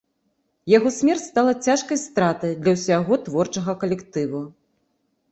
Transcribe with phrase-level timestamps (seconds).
[0.71, 4.41] Яго смерць стала цяжкай стратай для ўсяго творчага калектыву.